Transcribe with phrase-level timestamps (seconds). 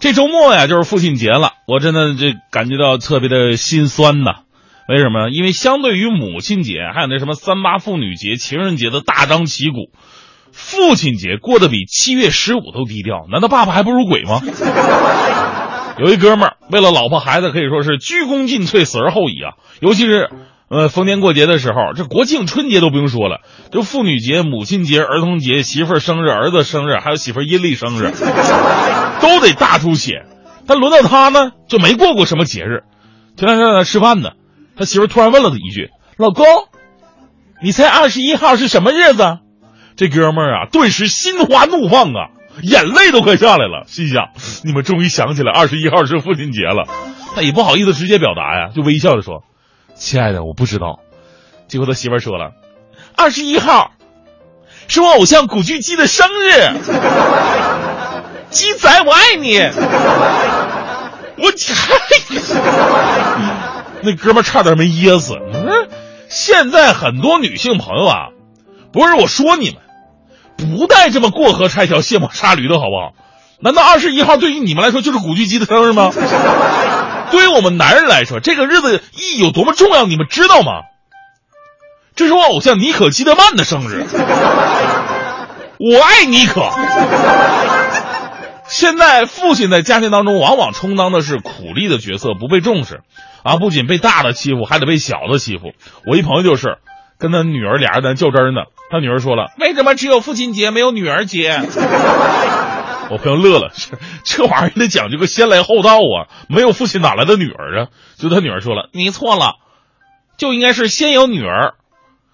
[0.00, 4.30] 这周末呀，就是父亲节了，我真的这感觉到特别的心酸呐。
[4.88, 5.28] 为什么？
[5.28, 9.92] 因为相对于母亲节，还有那什么三八妇女节、情人节的大张旗鼓，
[10.52, 13.26] 父亲节过得比七月十五都低调。
[13.30, 14.40] 难道爸爸还不如鬼吗？
[15.98, 19.60] 有一哥们儿为了老婆孩子，可以说是鞠躬尽瘁，死而后已啊。
[19.80, 20.30] 尤其是
[20.70, 28.10] 呃逢年过节的时候，这国庆、春节都不用说了，就妇女节、母亲节、儿童节、媳妇儿生日、儿子生日，还有媳妇儿阴历生日，
[29.20, 30.24] 都得大出血。
[30.66, 32.84] 但轮到他呢，就没过过什么节日。
[33.36, 34.30] 前两天在吃饭呢，
[34.76, 36.44] 他媳妇突然问了他一句：“老公，
[37.62, 39.38] 你猜二十一号是什么日子？”
[39.96, 42.30] 这哥们儿啊，顿时心花怒放啊，
[42.62, 44.28] 眼泪都快下来了，心想：
[44.64, 46.86] 你们终于想起来二十一号是父亲节了。
[47.34, 49.42] 他也不好意思直接表达呀，就微笑着说
[49.94, 51.00] ：“亲爱的，我不知道。”
[51.68, 52.52] 结果他媳妇说了
[53.16, 53.92] ：“二十一号
[54.88, 56.50] 是我偶像古巨基的生日，
[58.50, 59.58] 鸡仔我爱你。
[61.42, 61.50] ”我
[64.02, 65.34] 那哥们差点没噎死。
[65.34, 65.88] 嗯，
[66.28, 68.28] 现在很多女性朋友啊，
[68.92, 73.12] 不是我说你们，不带这么过河拆桥、卸磨杀驴的好不好？
[73.62, 76.12] 难道二十一号对于你们来说就是古巨基的生日吗？
[77.30, 80.82] 对于我们男人来说，这个日子意义有多么重要，你们知道吗？
[82.16, 84.04] 这是我偶像妮可基德曼的生日，
[85.78, 86.60] 我爱妮可。
[88.70, 93.00] 现在父亲在家庭当中往往充当的是苦力的角色，不被重视，
[93.42, 95.72] 啊，不仅被大的欺负，还得被小的欺负。
[96.06, 96.78] 我一朋友就是
[97.18, 101.60] 跟他女儿俩人在较真呢，他女儿说了：“为什么只有父亲节没有女儿节？”
[103.10, 107.88] 我朋友乐了，这这玩意儿得讲究个先来后到啊，没有父亲哪来的女儿啊？
[108.18, 109.56] 就他女儿说了：“你错了，
[110.38, 111.74] 就应该是先有女儿，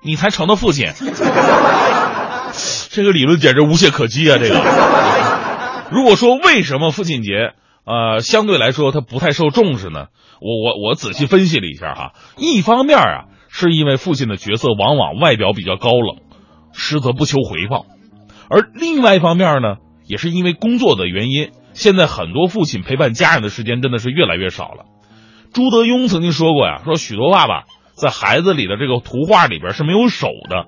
[0.00, 0.92] 你才成了父亲。
[2.92, 4.38] ”这个理论简直无懈可击啊！
[4.38, 5.19] 这个。
[5.90, 7.52] 如果说为什么父亲节，
[7.84, 10.06] 呃，相对来说它不太受重视呢？
[10.40, 16.20] 我我我仔细分析了一下哈，一方面啊，是因为父亲的角色往往外表比较高冷，
[16.72, 17.86] 实则不求回报；
[18.48, 24.84] 而另外一方面呢，也是因为工作的原因，现在很多父亲陪伴家人的时间真的是越来越少了。
[25.52, 27.64] 朱德庸曾经说过呀，说许多爸爸
[27.94, 30.66] 在孩子里的这个图画里边是没有手的，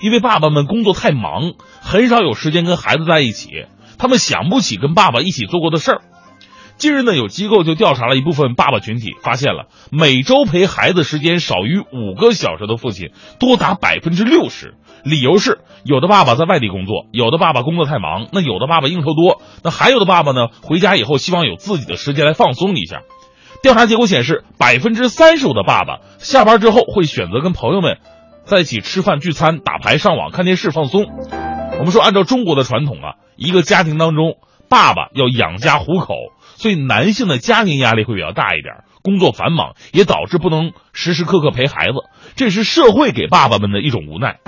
[0.00, 3.66] 因为爸爸们工作太忙，很少有时间跟孩子在一起。
[3.98, 6.02] 他们想不起跟爸爸一起做过的事儿。
[6.78, 14.74] 近日呢，有机构就调查了一部分爸爸群体，发现了每周陪孩子时间少于五个小时的父亲多达百分之六十。
[15.04, 23.02] 理由是，有的爸爸在外地工作，有的爸爸工作太忙，那有的爸爸应酬多，那还有的爸爸呢，回家以后希望有自己的时间来放松一下。
[23.62, 27.98] 调查结果显示，百分之三十五的爸爸下班之后会选择跟朋友们
[28.44, 31.04] 在一起吃饭、聚餐、打牌、上网、看电视放松。
[31.78, 34.36] 我们说，按照中国的传统啊，一个家庭当中，
[34.68, 36.14] 爸爸要养家糊口，
[36.56, 41.94] 所以男性的家庭压力会比较大一点，工作繁忙，也导致不能时时刻刻陪孩子，
[42.36, 44.38] 这是社会给爸爸们的一种无奈。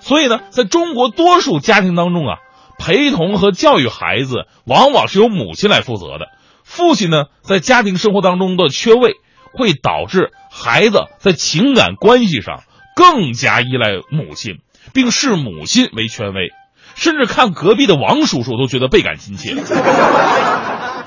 [0.00, 2.36] 所以呢，在中国多数家庭当中啊，
[2.78, 6.26] 陪同和教育孩子往往是由母亲来负责的，
[6.62, 9.14] 父亲呢，在家庭生活当中的缺位，
[9.52, 12.62] 会导致孩子在情感关系上
[12.94, 14.58] 更加依赖母亲，
[14.92, 16.50] 并视母亲为权威。
[16.94, 19.54] 甚至看隔壁的王叔叔都觉得倍感亲切。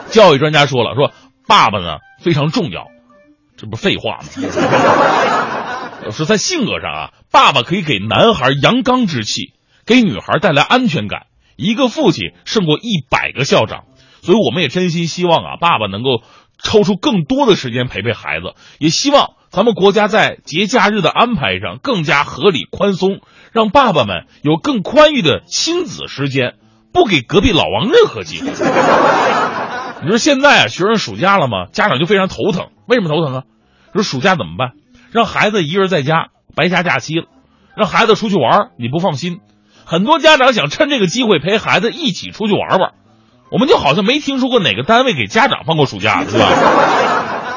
[0.09, 1.11] 教育专家说了，说
[1.47, 2.87] 爸爸呢非常重要，
[3.57, 4.23] 这不废话吗？
[6.11, 9.53] 说在性格上啊，爸爸可以给男孩阳刚之气，
[9.85, 11.27] 给女孩带来安全感。
[11.55, 13.85] 一个父亲胜过一百个校长，
[14.21, 16.21] 所以我们也真心希望啊，爸爸能够
[16.61, 23.21] 抽出更多的时间陪陪孩子，也希望咱们国家在节假日的安排上更加合理宽松。
[23.53, 26.55] 让爸爸们有更宽裕的亲子时间，
[26.91, 28.49] 不给隔壁老王任何机会。
[30.03, 31.67] 你说现在啊，学生暑假了嘛？
[31.71, 32.67] 家长就非常头疼。
[32.85, 33.43] 为什么头疼啊？
[33.93, 34.71] 说暑假怎么办？
[35.13, 37.27] 让孩子一个人在家，白瞎假期了。
[37.77, 39.39] 让孩子出去玩，你不放心。
[39.85, 42.91] 很多家长想趁这个机会陪孩子一起出去玩玩。
[43.51, 46.45] 我们就好像没听说过哪个单位给家长放过暑假，是吧？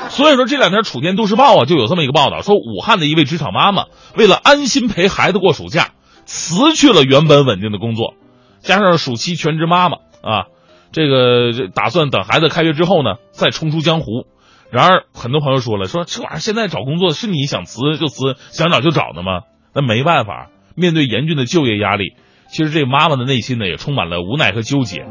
[0.08, 3.84] 所以说这两天《楚天都市报》啊就有这么一个报道，说武汉的一位职场妈妈
[4.16, 5.90] 为了安心陪孩子过暑假，
[6.24, 8.14] 辞去了原本稳定的工作，
[8.60, 10.44] 加上暑期全职妈妈啊，
[10.92, 14.26] 这个打算等孩子开学之后呢再冲出江湖。
[14.70, 19.42] 然而，很多朋友说了，说这玩意儿现在找工作是你想辞就辞，想找就找的吗？
[19.74, 22.14] 那没办法，面对严峻的就业压力，
[22.50, 25.06] 其实这妈妈的内心呢也充满了无奈和纠结。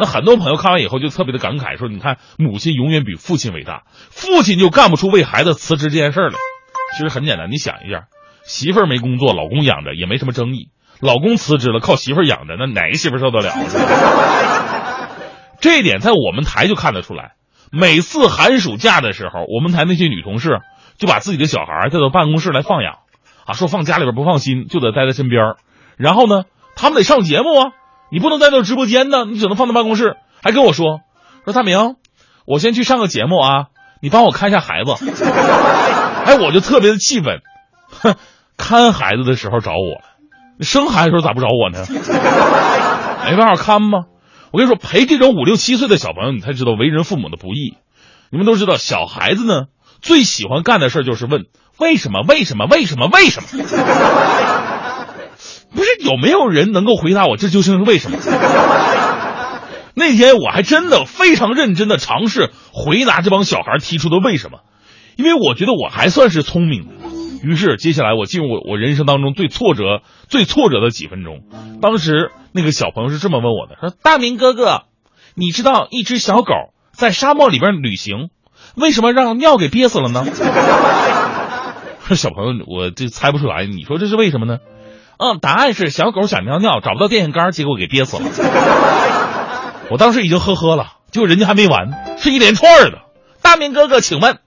[0.00, 6.38] 那很多朋友看完以后就特别的感慨，说你看母亲永远比父亲伟大，父亲就干不出为孩子辞职这件事儿来。
[6.96, 8.04] 其实很简单，你想一下，
[8.42, 10.70] 媳妇儿没工作，老公养着也没什么争议；
[11.00, 13.52] 老公辞职了，靠媳妇儿养着，那哪个媳妇儿受得了？
[15.60, 17.32] 这一点在我们台就看得出来。
[17.70, 20.60] 每次寒暑假的时候，我们台那些女同事
[20.96, 23.00] 就把自己的小孩带到办公室来放养，
[23.44, 25.56] 啊，说放家里边不放心，就得待在身边。
[25.98, 26.44] 然后呢，
[26.74, 27.72] 他们得上节目啊，
[28.10, 30.16] 你不能带到直播间呢，你只能放在办公室。
[30.42, 31.00] 还跟我说，
[31.44, 31.96] 说大明，
[32.46, 33.66] 我先去上个节目啊，
[34.00, 34.92] 你帮我看一下孩子。
[36.24, 37.40] 哎，我就特别的气愤，
[37.88, 38.14] 哼，
[38.56, 40.02] 看孩子的时候找我，
[40.62, 41.84] 生孩子时候咋不找我呢？
[43.30, 44.06] 没办法看吗？
[44.52, 47.76] 我跟你说，陪这种五六七岁的小朋友，你才知道为人父母的不易。
[48.30, 49.66] 你们都知道，小孩子呢
[50.00, 51.44] 最喜欢干的事就是问
[51.78, 53.48] 为什么，为什么，为什么，为什么？
[56.10, 58.18] 有没有人能够回答我这究竟是为什么？
[59.94, 64.60] 那天我还真的非常认真的尝试回答这帮小孩提出的为什么，
[65.16, 66.92] 因为我觉得我还算是聪明的。
[67.42, 71.40] 于是接下来我进入我我人生当中最挫折、最挫折的几分钟。
[71.80, 74.82] 当时那个小朋友是这么问我的：“说大明哥哥，
[75.34, 76.52] 你知道一只小狗
[76.92, 78.28] 在沙漠里边旅行，
[78.74, 80.24] 为什么让尿给憋死了呢？”
[82.14, 84.58] 小朋友，我这猜不出来，你说这是为什么呢？
[85.22, 88.22] 嗯，答案是小狗想尿尿找不到电线杆，结果给憋死了。
[89.90, 93.00] 我当时已经呵呵了，结果人家还没完，是一连串的。
[93.42, 94.38] 大明哥哥，请问。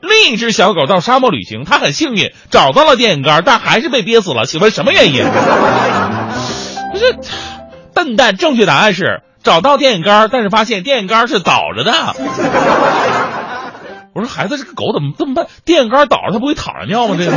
[0.00, 4.44] 另一只小狗到沙漠旅行，它很幸运找到了电线杆，但还是被憋死了。
[4.44, 5.22] 请问什么原因？
[6.92, 7.16] 不是，
[7.94, 8.36] 笨蛋！
[8.36, 11.92] 正确答案是找到电线杆，但是发现电线杆是倒着的。
[14.14, 15.46] 我说孩子，这个狗怎么这么笨？
[15.64, 17.14] 电线杆倒着，它不会躺着尿吗？
[17.18, 17.32] 这个。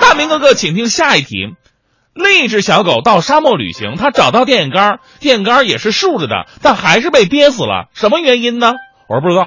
[0.00, 1.54] 大明哥哥，请听下一题。
[2.16, 7.88] 另一只小狗到沙漠旅行，它找到电线杆，电线杆也是竖着的，但还是被憋死了。
[7.94, 8.72] 什么原因呢？
[9.08, 9.46] 我说不知道。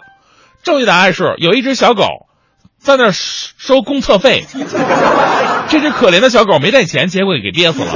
[0.64, 2.04] 正确答案是有一只小狗
[2.78, 4.46] 在那收公厕费，
[5.68, 7.92] 这只可怜的小狗没带钱，结果给憋死了。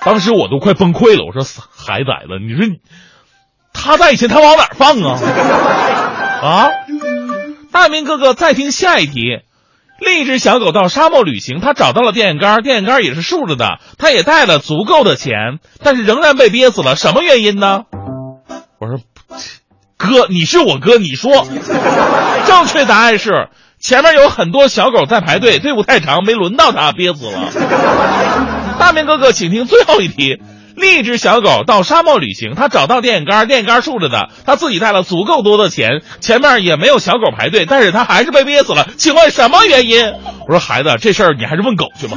[0.00, 1.42] 当时我都快崩溃了，我说
[1.74, 2.76] 孩崽子，你说
[3.72, 5.18] 他带钱他往哪放啊？
[6.42, 6.68] 啊！
[7.72, 9.40] 大明哥哥，再听下一题。
[10.00, 17.82] 另一只小狗到沙漠旅行，它找到了电线杆，电线杆也是竖着的，它也带了足够的钱，但是仍然被憋死了，什么原因呢？
[18.78, 18.98] 我说。
[19.96, 21.46] 哥，你是我哥，你说，
[22.46, 23.48] 正确答案是
[23.80, 27.48] 前面有很多小狗在排队，队伍太长，没轮到它，憋死了。
[28.78, 30.42] 大明哥哥，请听最后一题。
[30.76, 38.88] 另一只小狗到沙漠旅行，它找到电线杆，电线杆竖着的，它自己带了足够多的钱，前面也没有小狗排队，但是它还是被憋死了。
[38.96, 40.12] 请问什么原因？
[40.46, 42.16] 我说孩子，这事儿你还是问狗去吧。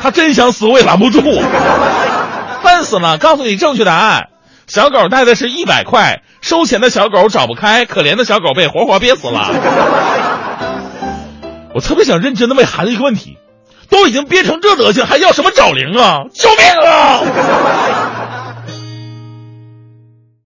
[0.00, 1.20] 他真想死，我也拦不住。
[2.64, 4.28] 笨死了，告诉你正确答案。
[4.66, 9.50] 小狗带的是一百块，收钱的小狗找不开，可怜的小狗被活活憋死了。
[11.74, 13.36] 我特别想认真的问孩子一个问题：
[13.92, 16.24] 都已经憋成这德行，还要什么找零啊？
[16.32, 17.20] 救命啊！